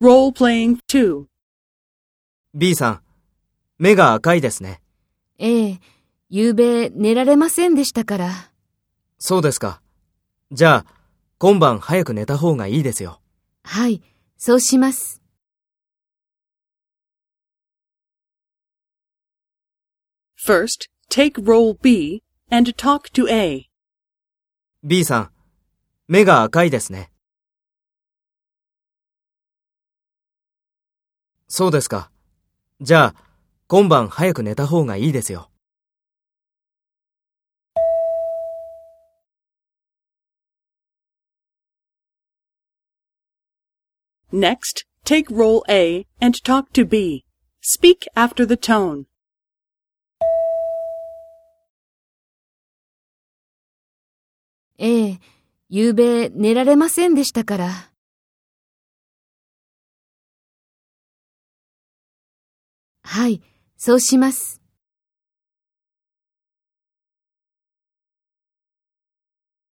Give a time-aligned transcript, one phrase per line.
[0.00, 1.24] Role-playing 2.
[2.54, 3.02] B さん、
[3.78, 4.80] 目が赤いですね。
[5.38, 5.80] ええ、
[6.28, 8.52] 夕べ寝られませんでしたから。
[9.18, 9.82] そうですか。
[10.52, 10.94] じゃあ、
[11.38, 13.20] 今晩早く寝た方がいいですよ。
[13.64, 14.00] はい、
[14.36, 15.20] そうします。
[20.40, 22.22] First, take role B
[22.52, 23.68] and talk to A.
[24.84, 25.30] B さん、
[26.06, 27.10] 目が赤いですね。
[31.48, 32.10] そうですか。
[32.80, 33.24] じゃあ、
[33.66, 35.50] 今晩早く寝た方がいいですよ。
[44.30, 47.24] Next, take role A and talk to B.
[47.62, 49.04] Speak after the tone.
[54.76, 55.20] ええ、
[55.70, 57.90] 夕べ寝られませんでしたから。
[63.10, 63.40] はい、
[63.78, 64.60] そうします。